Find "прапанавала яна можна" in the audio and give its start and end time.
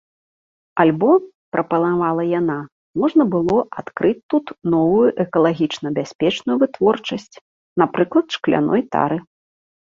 1.55-3.23